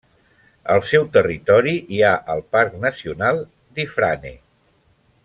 Al 0.75 0.79
seu 0.91 1.03
territori 1.17 1.73
hi 1.97 2.01
ha 2.07 2.13
el 2.37 2.41
parc 2.57 2.79
nacional 2.89 3.43
d'Ifrane. 3.77 4.33